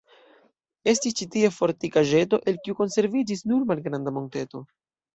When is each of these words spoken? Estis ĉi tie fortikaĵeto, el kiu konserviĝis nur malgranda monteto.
Estis 0.93 1.15
ĉi 1.19 1.27
tie 1.35 1.51
fortikaĵeto, 1.59 2.41
el 2.55 2.59
kiu 2.65 2.81
konserviĝis 2.83 3.47
nur 3.55 3.71
malgranda 3.75 4.19
monteto. 4.21 4.69